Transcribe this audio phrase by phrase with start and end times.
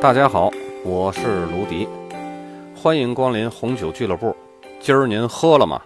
[0.00, 0.50] 大家好，
[0.82, 1.86] 我是卢迪，
[2.74, 4.34] 欢迎光临红酒俱乐部。
[4.80, 5.82] 今儿您喝了吗？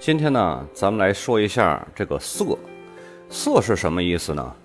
[0.00, 2.56] 今天呢，咱们来说一下这个“色”。
[3.28, 4.56] 色是什么意思呢？“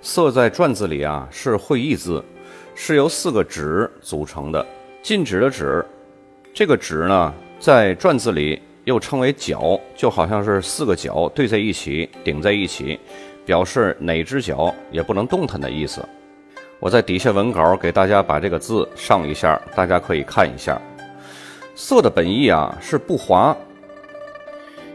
[0.00, 2.24] 色”在篆字里啊是会意字，
[2.74, 4.66] 是由四个“止”组成的。
[5.02, 5.84] 禁止的“止”，
[6.54, 12.98] 这个“止”呢，在篆字里又称为“角”，就好像是四个角对在一起，顶在一起。
[13.44, 16.02] 表示哪只脚也不能动弹的意思。
[16.78, 20.80] 我在底下文稿给大家把这个字上一下，大家可以看一下。
[21.74, 23.56] 涩的本意啊是不滑，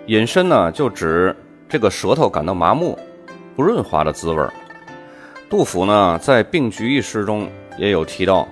[0.07, 1.35] 引申呢就指
[1.67, 2.97] 这个舌头感到麻木、
[3.55, 4.45] 不润滑的滋味。
[5.49, 8.47] 杜甫呢在《病局》一诗中也有提到：“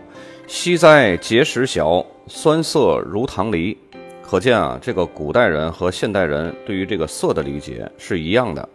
[0.47, 3.77] 昔哉结石小，酸涩如棠梨。”
[4.23, 8.67] 可见啊，这个古代人和现代人对于这个涩的理解是一样的。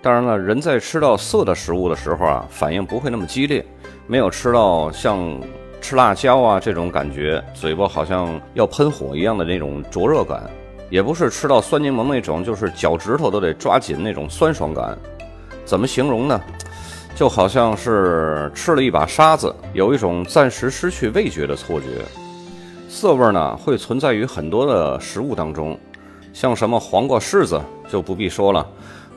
[0.00, 3.64] 当然了，人在吃到涩的食物的时候啊，反应不会那么激烈，
[4.06, 5.18] 没有吃到像
[5.80, 10.48] 吃辣椒啊这种感觉，嘴巴好像要喷火一样的那种灼热感，
[10.88, 14.96] 也不是吃到酸柠檬那种，就是脚趾头都得抓紧那种酸爽感。
[15.64, 16.40] 怎么形容呢？
[17.16, 21.86] 就好像是吃了一把沙子，有一种暂时失去味觉的错觉。
[22.88, 25.76] 涩味呢，会存在于很多的食物当中，
[26.32, 27.60] 像什么黄瓜、柿子
[27.90, 28.64] 就不必说了。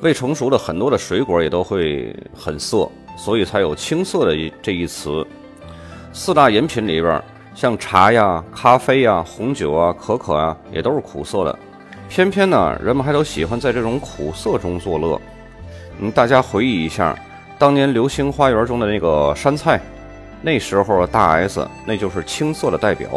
[0.01, 5.25] 未成熟的很多的水果也都会很涩，所以才有青涩的这一词。
[6.11, 7.21] 四大饮品里边，
[7.53, 11.59] 像茶呀、咖啡呀、红酒啊、可可啊，也都是苦涩的。
[12.09, 15.21] 偏偏呢，人们还都喜欢在这种苦涩中作乐。
[15.99, 17.15] 嗯，大家回忆一下，
[17.59, 19.79] 当年《流星花园》中的那个山菜，
[20.41, 23.07] 那时候大 S 那就是青涩的代表。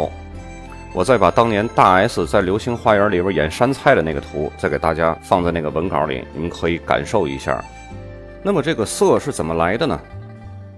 [0.95, 7.61] 我再把当年大 S 在《流星花园》里边演山菜的那个图，再给大家放在那个文稿里，你们可以感受一下。
[8.41, 9.99] 那么这个涩是怎么来的呢？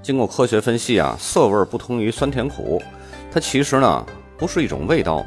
[0.01, 2.81] 经过科学分析啊，涩味不同于酸甜苦，
[3.31, 4.03] 它其实呢
[4.39, 5.23] 不是一种味道，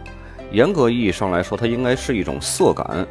[0.51, 3.07] 严格意义上来说，它应该是一种涩感，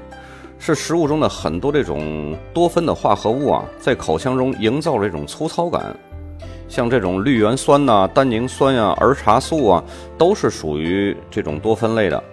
[0.60, 5.96] 是食物中的很多这种多酚的化合物啊，在口腔中营造了一种粗糙感。
[6.70, 9.84] 像这种绿原酸呐、单宁酸呀、儿茶素啊，
[10.18, 12.24] 都是属于这种多酚类的。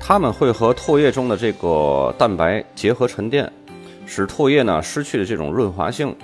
[0.00, 3.50] 它们会和唾液中的这个蛋白结合沉淀，
[4.06, 6.16] 使唾液呢失去了这种润滑性，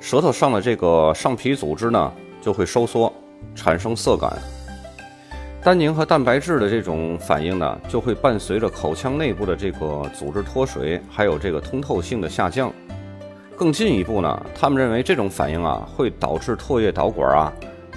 [0.00, 3.12] 舌头上的这个上皮组织呢就会收缩，
[3.54, 4.32] 产生涩感。
[5.62, 12.72] 单宁和蛋白质的这种反应呢，就会伴随着口腔内部的这个组织脱水，还有这个通透性的下降。
[13.56, 17.52] 更进一步呢，他们认为这种反应啊会导致唾液导管啊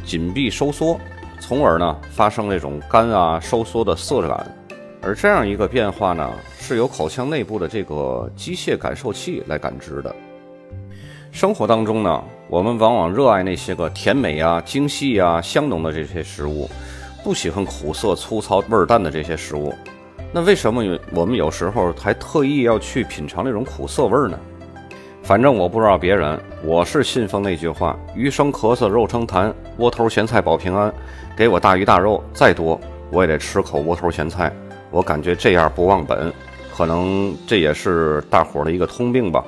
[0.06, 1.00] 紧闭收缩，
[1.40, 4.56] 从而呢发生这种干啊收缩的涩感。
[5.02, 10.16] 而这样一个变化呢，是由口腔内部的这个机械感受器来感知的。
[11.32, 16.70] 生活当中呢，我们往往热爱那些个甜美啊、精细啊、香浓的这些食物，
[17.24, 19.74] 不喜欢苦涩、粗糙、味淡的这些食物。
[20.32, 24.40] 那为什么有我们有时候还特意要去品尝那种苦涩味儿呢？
[25.28, 30.90] 反正我不知道别人，我是信奉那句话：鱼生咳嗽肉生痰，窝头咸菜保平安。
[31.36, 32.80] 给我大鱼大肉再多，
[33.12, 34.50] 我也得吃口窝头咸菜。
[34.90, 36.32] 我感觉这样不忘本，
[36.74, 39.44] 可能这也是大伙的一个通病吧。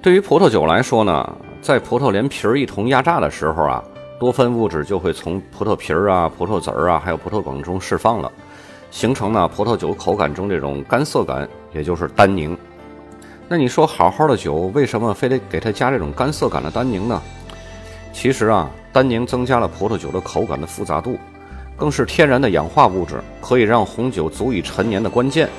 [0.00, 3.84] 对于葡萄酒来说呢，在葡萄连皮儿一同压榨的时候啊，
[4.18, 8.32] 多酚物质就会从葡萄皮儿啊、葡萄籽儿啊，还有葡萄梗中释放了，
[8.90, 12.56] 形成呢葡萄酒口感中这种干涩感，也就是单宁。
[13.52, 17.20] 那你说好好的酒，为什么非得给它加这种干涩感的单宁呢？
[18.10, 21.18] 其实啊，单宁增加了葡萄酒的口感的复杂度，
[21.76, 25.50] 更是天然的氧化物质，可以让红酒足以陈年的关键。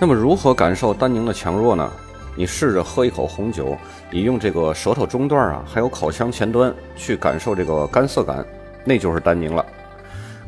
[0.00, 1.88] 那么如何感受单宁的强弱呢？
[2.34, 3.78] 你试着喝一口红酒，
[4.10, 8.44] 你用这个舌头中段啊，还有口腔前端去感受这个干涩感，
[8.84, 9.64] 那就是单宁了。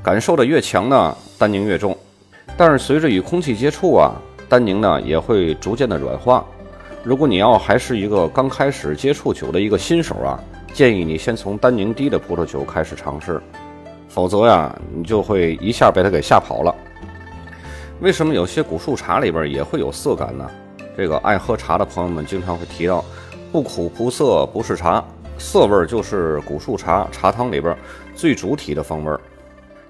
[0.02, 1.96] 感受的越强呢，单宁越重。
[2.56, 4.10] 但是随着与空气接触啊。
[4.50, 6.44] 单宁呢也会逐渐的软化。
[7.04, 10.42] 如果你要还是一个刚开始接触酒的一个新手啊，
[10.74, 13.40] 建议你先从单宁低的葡萄酒开始尝试，
[14.08, 16.74] 否则呀，你就会一下被它给吓跑了。
[18.00, 20.50] 为什么有些古树茶里边也会有涩感呢？
[20.96, 23.04] 这个爱喝茶的朋友们经常会提到，
[23.52, 25.02] 不苦不涩不是茶，
[25.38, 27.74] 涩味儿就是古树茶茶汤里边
[28.16, 29.20] 最主体的风味儿。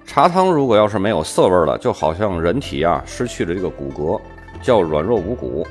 [0.05, 4.21] 茶汤如果要是没有涩味儿了，就好像人体啊失去了这个骨骼。
[4.61, 5.65] 叫软弱无骨，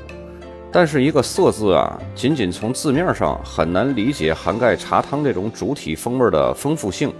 [0.71, 7.13] 但是一个“色”字啊，仅仅从字面上很难理解涵盖茶汤这种主体风味的丰富性。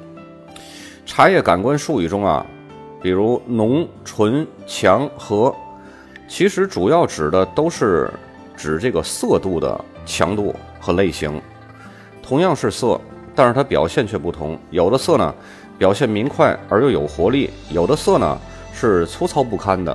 [1.06, 2.46] 茶叶感官术语中啊，
[3.02, 5.54] 比如浓、醇、强、和，
[6.28, 8.10] 其实主要指的都是
[8.56, 11.42] 指这个色度的强度和类型。
[12.22, 13.00] 同样是色，
[13.36, 14.58] 但是它表现却不同。
[14.70, 15.34] 有的色呢，
[15.78, 18.38] 表现明快而又有活力；有的色呢，
[18.72, 19.94] 是粗糙不堪的；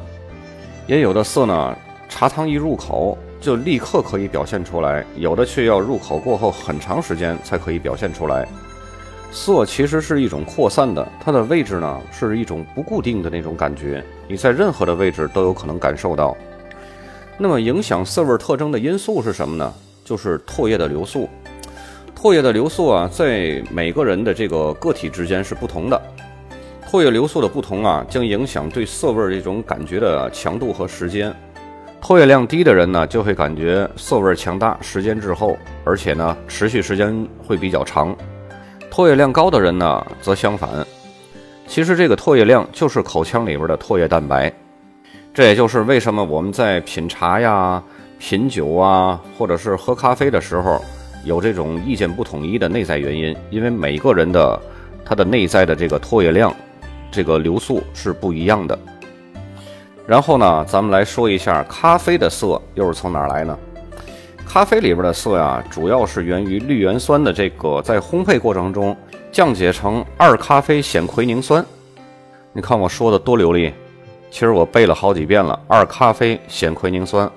[0.86, 1.76] 也有的色呢，
[2.08, 8.46] 茶汤一入口就立刻可以表现出来；有的却要入口过后很长时间才可以表现出来。
[9.32, 16.36] 色其实是一种扩散的，它的位置呢是一种不固定的那种感觉，你在任何的位置都有可能感受到。
[17.36, 19.74] 那么影响色味特征的因素是什么呢？
[20.04, 21.28] 就是唾液的流速。
[22.16, 26.00] 唾液的流速啊，在每个人的这个个体之间是不同的。
[26.88, 31.34] 唾液流速的不同啊，将影响对色味这种感觉的强度和时间。
[32.00, 38.16] 唾液量低的人呢，就会感觉色味强大，时间滞后，而且呢，持续时间会比较长。
[38.88, 40.70] 唾液量高的人呢，则相反。
[41.66, 44.52] 其实这个唾液量就是口腔里边的唾液蛋白。
[45.34, 47.82] 这也就是为什么我们在品茶呀、
[48.20, 50.80] 品酒啊，或者是喝咖啡的时候，
[51.24, 53.36] 有这种意见不统一的内在原因。
[53.50, 54.58] 因为每个人的
[55.04, 56.54] 他的内在的这个唾液量、
[57.10, 58.78] 这个流速是不一样的。
[60.06, 63.58] 然后呢，咱们来说一下咖啡的色又是从哪儿来呢？
[64.46, 68.96] 咖啡里边的色呀，主要是源于绿原酸的这个在烘焙过程中
[69.32, 71.64] 降解成二咖啡酰奎宁酸。
[72.52, 73.72] 你看我说的多流利。
[74.28, 77.30] 其实我背了好几遍了，二咖啡酰奎宁酸。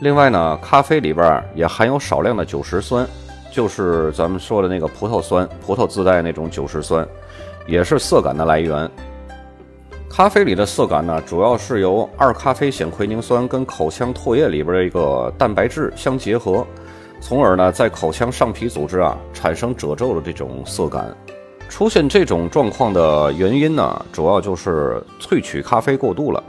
[0.00, 3.06] 另外呢，咖啡里边也含有少量的酒石酸，
[3.50, 7.06] 就是咱们说的那个葡萄酸，葡萄自带那种酒石酸，
[7.70, 8.90] 也是色感的来源。
[10.10, 16.66] 咖啡里的色感呢，主要是由二咖啡显奎宁酸跟口腔唾液里边的一个蛋白质相结合，
[17.20, 21.16] 从而呢，在口腔上皮组织啊产生褶皱的这种色感。
[21.68, 26.42] 出现这种状况的原因呢，主要就是萃取咖啡过度了，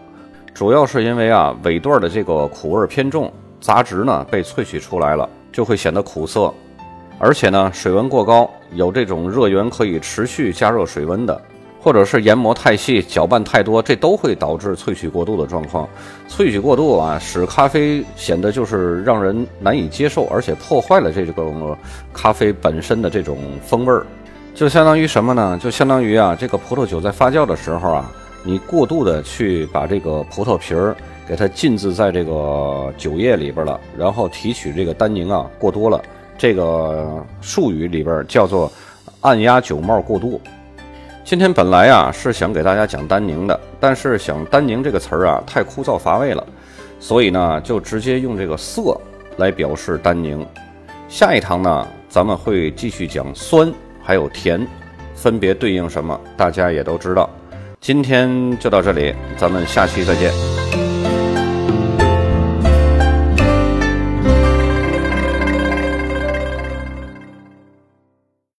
[0.56, 6.52] 主要是因为啊尾段的这个苦味偏重，杂质呢被萃取出来了，就会显得苦涩，
[7.24, 11.40] 而且呢水温过高，有这种热源可以持续加热水温的，
[11.80, 15.88] 或者是研磨太细、搅拌太多，这都会导致萃取过度的状况。
[16.28, 21.78] 萃取过度啊，使咖啡显得就是让人难以接受，而且破坏了这个
[22.12, 24.04] 咖啡本身的这种风味儿。
[24.56, 25.60] 就相当于什么呢？
[25.62, 28.12] 就相当于啊，这个葡萄酒在发酵的时候啊，
[28.44, 30.96] 你过度的去把这个葡萄皮儿
[31.28, 36.02] 给它浸渍在这个酒液里边了，然后提取这个单宁啊过多了，
[36.42, 38.72] 这个术语里边叫做
[39.20, 40.42] 按压酒帽过度。
[41.24, 46.44] 今天本来啊是想给大家讲单宁的，但是想单宁这个词儿啊太枯燥乏味了，
[47.00, 49.00] 所以呢就直接用这个色
[49.38, 50.44] 来表示单宁。
[51.08, 53.72] 下一堂呢咱们会继续讲酸。
[54.02, 54.68] 还有甜，
[55.14, 56.20] 分别对应什么？
[56.36, 57.30] 大家也都知道。
[57.80, 60.51] 今天就到这里，咱们下期再见。